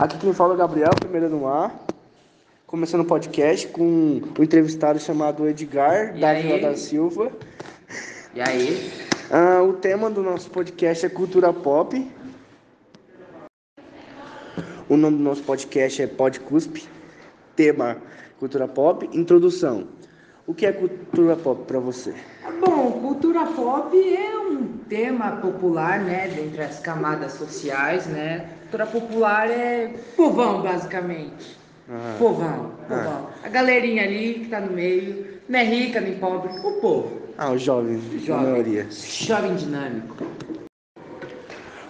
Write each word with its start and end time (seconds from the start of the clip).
Aqui 0.00 0.16
quem 0.16 0.32
fala 0.32 0.52
é 0.52 0.54
o 0.54 0.58
Gabriel, 0.58 0.92
primeiro 0.98 1.28
no 1.28 1.46
ar. 1.46 1.78
Começando 2.66 3.02
o 3.02 3.04
podcast 3.04 3.68
com 3.68 3.82
um 3.82 4.42
entrevistado 4.42 4.98
chamado 4.98 5.46
Edgar 5.46 6.16
E 6.16 6.20
da 6.22 6.30
aí? 6.30 6.42
Vila 6.42 6.58
da 6.58 6.74
Silva. 6.74 7.30
E 8.34 8.40
aí? 8.40 8.90
Ah, 9.30 9.62
o 9.62 9.74
tema 9.74 10.08
do 10.08 10.22
nosso 10.22 10.50
podcast 10.50 11.04
é 11.04 11.10
cultura 11.10 11.52
pop. 11.52 12.10
O 14.88 14.96
nome 14.96 15.18
do 15.18 15.22
nosso 15.22 15.42
podcast 15.42 16.00
é 16.00 16.06
Podcusp. 16.06 16.88
Tema 17.54 17.98
cultura 18.38 18.66
pop. 18.66 19.06
Introdução. 19.12 19.86
O 20.46 20.54
que 20.54 20.64
é 20.64 20.72
cultura 20.72 21.36
pop 21.36 21.66
para 21.66 21.78
você? 21.78 22.14
Bom, 22.58 22.92
cultura 23.02 23.44
pop 23.44 23.94
é 23.94 24.38
um 24.38 24.79
tema 24.90 25.36
popular, 25.36 26.00
né, 26.00 26.28
dentre 26.34 26.62
as 26.62 26.80
camadas 26.80 27.32
sociais, 27.34 28.06
né? 28.06 28.50
Cultura 28.62 28.86
popular 28.86 29.48
é 29.48 29.94
povão, 30.16 30.62
basicamente. 30.62 31.56
Ah. 31.88 32.16
Povão, 32.18 32.72
povão. 32.88 33.26
A 33.42 33.48
galerinha 33.48 34.02
ali 34.02 34.34
que 34.34 34.48
tá 34.48 34.60
no 34.60 34.72
meio, 34.72 35.38
não 35.48 35.58
é 35.58 35.64
rica 35.64 36.00
nem 36.00 36.18
pobre, 36.18 36.50
o 36.58 36.72
povo. 36.80 37.20
Ah, 37.38 37.52
os 37.52 37.62
jovens, 37.62 38.02
a 38.14 38.18
Jovem. 38.18 38.46
maioria. 38.50 38.86
Jovem 38.90 39.54
dinâmico. 39.54 40.26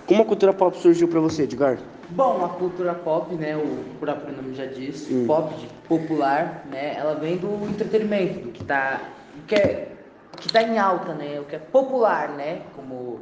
Como 0.07 0.23
a 0.23 0.25
cultura 0.27 0.53
pop 0.53 0.77
surgiu 0.79 1.09
para 1.09 1.21
você, 1.21 1.45
Edgar? 1.45 1.79
Bom, 2.11 2.45
a 2.45 2.49
cultura 2.51 2.93
pop, 2.93 3.35
né, 3.35 3.57
o 3.57 3.79
próprio 3.99 4.37
nome 4.37 4.55
já 4.55 4.67
diz, 4.67 5.09
Hum. 5.11 5.27
pop 5.27 5.55
de 5.55 5.67
popular, 5.89 6.67
né, 6.71 6.95
ela 6.97 7.15
vem 7.15 7.37
do 7.37 7.67
entretenimento, 7.69 8.41
do 8.41 8.49
que 8.51 8.65
tá, 8.65 9.01
do 9.37 9.43
que 9.47 9.55
é, 9.55 9.89
que 10.41 10.49
tá 10.49 10.63
em 10.63 10.79
alta, 10.79 11.13
né, 11.15 11.39
o 11.39 11.45
que 11.45 11.57
é 11.57 11.59
popular, 11.59 12.31
né, 12.31 12.63
como 12.75 13.21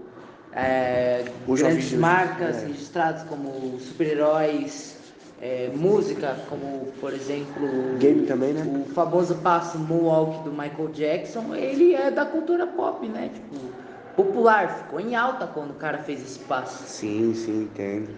é, 0.52 1.24
grandes 1.46 1.92
marcas 1.92 2.62
é. 2.62 2.66
registradas 2.66 3.22
como 3.24 3.78
super-heróis, 3.80 4.96
é, 5.40 5.70
música, 5.74 6.36
como 6.48 6.86
por 7.00 7.12
exemplo 7.12 7.96
Game 7.98 8.26
também, 8.26 8.52
né? 8.52 8.62
o 8.66 8.92
famoso 8.92 9.36
passo 9.36 9.78
Moonwalk 9.78 10.42
do 10.42 10.50
Michael 10.50 10.88
Jackson, 10.92 11.54
ele 11.54 11.94
é 11.94 12.10
da 12.10 12.24
cultura 12.24 12.66
pop, 12.66 13.06
né, 13.08 13.30
tipo 13.32 13.56
popular, 14.16 14.82
ficou 14.82 14.98
em 14.98 15.14
alta 15.14 15.46
quando 15.46 15.70
o 15.70 15.74
cara 15.74 15.98
fez 15.98 16.20
esse 16.20 16.40
passo. 16.40 16.82
Sim, 16.88 17.32
sim, 17.34 17.62
entendo. 17.62 18.08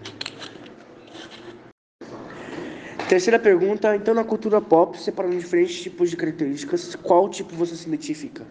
Terceira 3.07 3.37
pergunta, 3.37 3.95
então 3.95 4.13
na 4.13 4.23
cultura 4.23 4.61
pop, 4.61 4.97
separando 4.97 5.37
diferentes 5.37 5.81
tipos 5.81 6.09
de 6.09 6.15
características, 6.15 6.95
qual 6.95 7.29
tipo 7.29 7.53
você 7.53 7.75
se 7.75 7.87
identifica? 7.87 8.43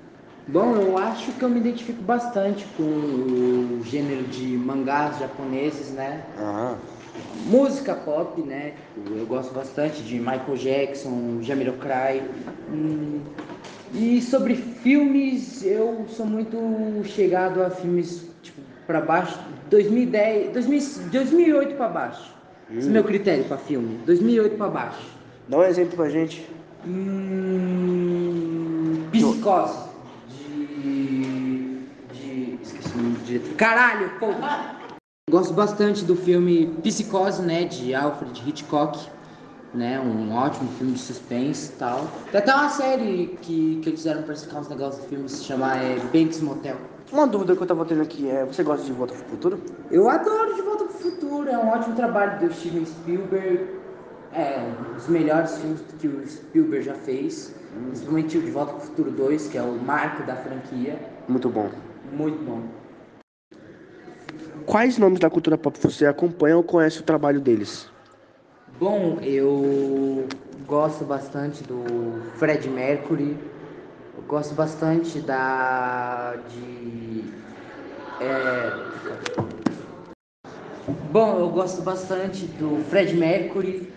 Bom, 0.52 0.74
eu 0.74 0.98
acho 0.98 1.30
que 1.32 1.44
eu 1.44 1.48
me 1.48 1.60
identifico 1.60 2.02
bastante 2.02 2.66
com 2.76 2.82
o 2.82 3.80
gênero 3.84 4.24
de 4.24 4.48
mangás 4.56 5.16
japoneses, 5.20 5.92
né? 5.92 6.24
Ah, 6.36 6.74
Música 7.46 7.94
pop, 7.94 8.40
né? 8.42 8.72
Eu 9.16 9.26
gosto 9.26 9.54
bastante 9.54 10.02
de 10.02 10.18
Michael 10.18 10.56
Jackson, 10.56 11.38
Jamiroquai. 11.40 12.24
Hum, 12.68 13.20
e 13.94 14.20
sobre 14.20 14.56
filmes, 14.56 15.62
eu 15.64 16.06
sou 16.08 16.26
muito 16.26 16.58
chegado 17.04 17.62
a 17.62 17.70
filmes 17.70 18.24
tipo 18.42 18.60
para 18.88 19.00
baixo, 19.00 19.38
2010, 19.70 20.52
2000, 20.52 20.80
2008 21.12 21.76
para 21.76 21.88
baixo. 21.88 22.34
Esse 22.76 22.88
é 22.88 22.90
o 22.90 22.92
meu 22.94 23.04
critério 23.04 23.44
para 23.44 23.56
filme, 23.56 24.00
2008 24.04 24.56
para 24.56 24.68
baixo. 24.68 25.06
dá 25.46 25.58
um 25.58 25.62
exemplo 25.62 25.94
pra 25.94 26.08
gente. 26.08 26.44
Hum, 26.84 27.68
psicose. 29.12 29.89
Esqueci 33.30 33.38
o 33.38 33.38
nome 33.38 33.38
do 33.38 33.38
diretor. 33.38 33.56
Caralho, 33.56 34.10
porra! 34.18 34.76
Gosto 35.30 35.54
bastante 35.54 36.04
do 36.04 36.16
filme 36.16 36.66
Psicose, 36.82 37.42
né? 37.42 37.64
De 37.64 37.94
Alfred 37.94 38.48
Hitchcock. 38.48 38.98
Né, 39.72 40.00
um 40.00 40.34
ótimo 40.34 40.68
filme 40.72 40.94
de 40.94 40.98
suspense 40.98 41.70
e 41.70 41.76
tal. 41.76 42.08
Tem 42.32 42.40
até 42.40 42.52
uma 42.52 42.68
série 42.70 43.38
que, 43.40 43.78
que 43.80 43.88
eles 43.88 44.00
fizeram 44.00 44.24
pra 44.24 44.34
explicar 44.34 44.58
uns 44.58 44.68
negócios 44.68 45.04
do 45.04 45.08
filme, 45.08 45.28
se 45.28 45.44
chama 45.44 45.76
é, 45.76 45.96
Bates 46.06 46.40
Motel. 46.40 46.76
Uma 47.12 47.24
dúvida 47.24 47.54
que 47.54 47.62
eu 47.62 47.66
tava 47.68 47.84
tendo 47.84 48.02
aqui 48.02 48.28
é, 48.28 48.44
você 48.44 48.64
gosta 48.64 48.84
de 48.84 48.90
Volta 48.90 49.14
pro 49.14 49.24
Futuro? 49.26 49.60
Eu 49.88 50.08
adoro 50.08 50.56
De 50.56 50.62
Volta 50.62 50.86
pro 50.86 50.94
Futuro, 50.94 51.48
é 51.48 51.56
um 51.56 51.68
ótimo 51.68 51.94
trabalho 51.94 52.40
do 52.40 52.52
Steven 52.52 52.84
Spielberg. 52.84 53.78
É, 54.32 54.58
um 54.58 54.94
dos 54.94 55.06
melhores 55.06 55.56
filmes 55.58 55.80
que 56.00 56.08
o 56.08 56.26
Spielberg 56.28 56.86
já 56.86 56.94
fez. 56.94 57.54
Principalmente 57.90 58.38
o 58.38 58.42
De 58.42 58.50
Volta 58.50 58.72
pro 58.72 58.82
Futuro 58.86 59.12
2, 59.12 59.48
que 59.48 59.56
é 59.56 59.62
o 59.62 59.74
marco 59.74 60.24
da 60.24 60.34
franquia. 60.34 60.98
Muito 61.28 61.48
bom. 61.48 61.70
Muito 62.12 62.44
bom. 62.44 62.62
Quais 64.70 64.98
nomes 64.98 65.18
da 65.18 65.28
cultura 65.28 65.58
pop 65.58 65.76
você 65.82 66.06
acompanha 66.06 66.56
ou 66.56 66.62
conhece 66.62 67.00
o 67.00 67.02
trabalho 67.02 67.40
deles? 67.40 67.90
Bom, 68.78 69.18
eu 69.20 70.28
gosto 70.64 71.04
bastante 71.04 71.64
do 71.64 71.82
Fred 72.36 72.68
Mercury. 72.70 73.36
Eu 74.16 74.22
gosto 74.28 74.54
bastante 74.54 75.18
da. 75.18 76.36
de. 76.48 77.24
É... 78.20 78.70
Bom, 81.10 81.40
eu 81.40 81.48
gosto 81.48 81.82
bastante 81.82 82.46
do 82.46 82.80
Fred 82.84 83.16
Mercury, 83.16 83.92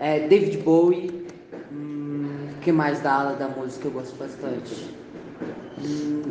é, 0.00 0.26
David 0.26 0.56
Bowie. 0.56 1.24
Hum, 1.72 2.48
que 2.60 2.72
mais 2.72 2.98
da 2.98 3.12
ala 3.12 3.34
da 3.34 3.46
música 3.46 3.86
eu 3.86 3.92
gosto 3.92 4.16
bastante? 4.18 4.99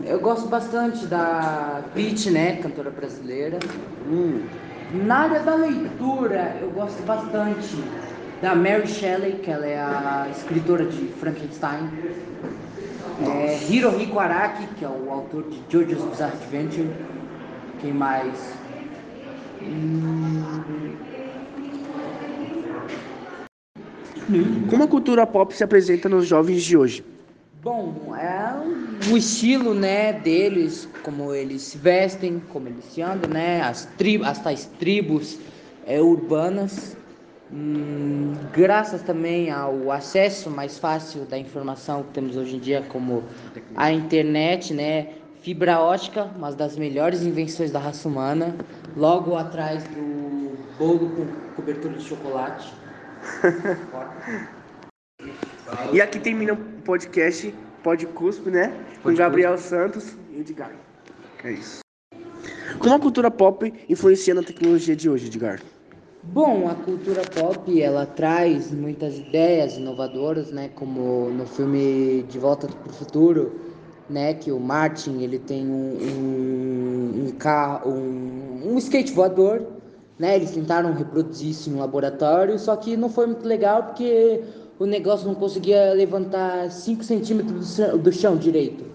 Eu 0.05 0.19
gosto 0.19 0.47
bastante 0.47 1.05
da 1.05 1.83
Pitty, 1.93 2.31
né? 2.31 2.57
Cantora 2.57 2.89
brasileira. 2.89 3.59
Hum, 4.07 4.41
Na 5.05 5.19
área 5.19 5.39
da 5.41 5.55
leitura, 5.55 6.57
eu 6.61 6.69
gosto 6.71 7.01
bastante 7.03 7.77
da 8.41 8.55
Mary 8.55 8.87
Shelley, 8.87 9.33
que 9.33 9.51
ela 9.51 9.65
é 9.65 9.79
a 9.79 10.27
escritora 10.31 10.85
de 10.85 11.07
Frankenstein. 11.19 11.89
É, 13.21 13.59
Hirohiko 13.69 14.17
Araki, 14.17 14.65
que 14.75 14.85
é 14.85 14.87
o 14.87 15.11
autor 15.11 15.43
de 15.49 15.61
JoJo's 15.69 16.03
Bizarre 16.05 16.33
Adventure. 16.33 16.89
Quem 17.81 17.93
mais? 17.93 18.57
como 24.69 24.83
a 24.83 24.87
cultura 24.87 25.25
pop 25.25 25.55
se 25.55 25.63
apresenta 25.63 26.07
nos 26.07 26.27
jovens 26.27 26.63
de 26.63 26.77
hoje? 26.77 27.03
Bom, 27.61 28.15
é 28.15 29.11
o 29.11 29.17
estilo, 29.17 29.73
né, 29.73 30.13
deles, 30.13 30.87
como 31.03 31.33
eles 31.33 31.63
se 31.63 31.77
vestem, 31.77 32.41
como 32.49 32.67
eles 32.67 32.85
se 32.85 33.01
andam, 33.01 33.29
né, 33.29 33.61
as, 33.61 33.85
tri 33.97 34.21
as 34.23 34.39
tais 34.39 34.65
tribos 34.79 35.37
é, 35.85 36.01
urbanas, 36.01 36.95
Hum, 37.51 38.35
graças 38.53 39.01
também 39.01 39.49
ao 39.49 39.91
acesso 39.91 40.51
mais 40.51 40.77
fácil 40.77 41.25
da 41.25 41.35
informação 41.35 42.03
que 42.03 42.11
temos 42.11 42.37
hoje 42.37 42.57
em 42.57 42.59
dia, 42.59 42.85
como 42.89 43.23
a 43.75 43.91
internet, 43.91 44.71
né, 44.71 45.15
fibra 45.41 45.79
ótica, 45.79 46.29
uma 46.35 46.51
das 46.51 46.77
melhores 46.77 47.23
invenções 47.23 47.71
da 47.71 47.79
raça 47.79 48.07
humana, 48.07 48.55
logo 48.95 49.35
atrás 49.35 49.83
do 49.83 50.55
bolo 50.77 51.09
com 51.09 51.25
cobertura 51.55 51.95
de 51.95 52.03
chocolate. 52.03 52.71
E 55.93 56.01
aqui 56.01 56.19
termina 56.19 56.53
o 56.53 56.57
podcast 56.83 57.53
Podcusp, 57.83 58.49
né? 58.49 58.73
Com. 59.01 59.13
Gabriel 59.13 59.57
Santos 59.57 60.15
e 60.31 60.39
Edgar. 60.39 60.71
É 61.43 61.51
isso. 61.51 61.79
Como 62.77 62.95
a 62.95 62.99
cultura 62.99 63.31
pop 63.31 63.73
influencia 63.87 64.33
na 64.33 64.43
tecnologia 64.43 64.95
de 64.95 65.09
hoje, 65.09 65.27
Edgar? 65.27 65.59
Bom, 66.23 66.67
a 66.67 66.75
cultura 66.75 67.21
pop 67.23 67.81
ela 67.81 68.05
traz 68.05 68.71
muitas 68.71 69.17
ideias 69.17 69.77
inovadoras, 69.77 70.51
né? 70.51 70.69
Como 70.75 71.29
no 71.29 71.45
filme 71.45 72.23
De 72.23 72.37
Volta 72.37 72.67
para 72.67 72.89
o 72.91 72.93
Futuro, 72.93 73.59
né? 74.09 74.33
Que 74.33 74.51
o 74.51 74.59
Martin 74.59 75.21
ele 75.21 75.39
tem 75.39 75.67
um, 75.67 75.97
um, 76.01 77.25
um 77.27 77.31
carro, 77.31 77.91
um, 77.91 78.73
um 78.73 78.77
skate 78.77 79.13
voador, 79.13 79.65
né? 80.17 80.35
Eles 80.35 80.51
tentaram 80.51 80.93
reproduzir 80.93 81.51
isso 81.51 81.69
em 81.69 81.75
um 81.75 81.79
laboratório, 81.79 82.59
só 82.59 82.75
que 82.75 82.97
não 82.97 83.09
foi 83.09 83.27
muito 83.27 83.47
legal 83.47 83.83
porque 83.83 84.43
o 84.79 84.85
negócio 84.85 85.27
não 85.27 85.35
conseguia 85.35 85.93
levantar 85.93 86.71
5 86.71 87.03
centímetros 87.03 87.53
do 87.53 87.65
chão, 87.65 87.97
do 87.97 88.11
chão 88.11 88.37
direito. 88.37 88.85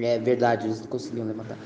É 0.00 0.18
verdade, 0.18 0.68
eles 0.68 0.80
não 0.80 0.86
conseguiam 0.86 1.26
levantar. 1.26 1.58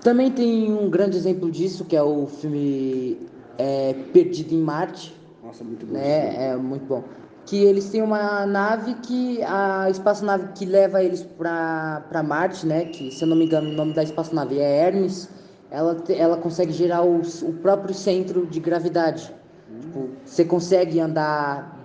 Também 0.00 0.30
tem 0.30 0.72
um 0.72 0.88
grande 0.88 1.16
exemplo 1.18 1.50
disso, 1.50 1.84
que 1.84 1.94
é 1.94 2.02
o 2.02 2.26
filme 2.26 3.18
é, 3.58 3.94
Perdido 4.12 4.54
em 4.54 4.60
Marte, 4.60 5.14
Nossa, 5.44 5.62
muito 5.62 5.84
bom. 5.84 5.92
né? 5.92 6.50
É 6.52 6.56
muito 6.56 6.86
bom. 6.86 7.04
Que 7.44 7.62
eles 7.62 7.90
têm 7.90 8.02
uma 8.02 8.46
nave 8.46 8.94
que 8.94 9.40
a 9.42 9.88
espaçonave 9.90 10.48
que 10.54 10.64
leva 10.64 11.02
eles 11.02 11.22
pra, 11.22 12.04
pra 12.08 12.22
Marte, 12.22 12.66
né? 12.66 12.86
Que 12.86 13.10
se 13.10 13.22
eu 13.22 13.28
não 13.28 13.36
me 13.36 13.44
engano 13.44 13.70
o 13.70 13.72
nome 13.72 13.92
da 13.92 14.02
espaçonave 14.02 14.58
é 14.58 14.86
Hermes. 14.86 15.28
Ela, 15.70 15.96
ela 16.08 16.36
consegue 16.38 16.72
gerar 16.72 17.02
o, 17.02 17.20
o 17.20 17.52
próprio 17.54 17.94
centro 17.94 18.46
de 18.46 18.60
gravidade. 18.60 19.32
Tipo, 19.80 20.08
você 20.24 20.44
consegue 20.44 20.98
andar 21.00 21.75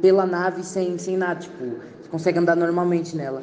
pela 0.00 0.26
nave 0.26 0.62
sem, 0.62 0.98
sem 0.98 1.16
nada, 1.16 1.40
tipo, 1.40 1.64
você 2.02 2.08
consegue 2.10 2.38
andar 2.38 2.56
normalmente 2.56 3.16
nela. 3.16 3.42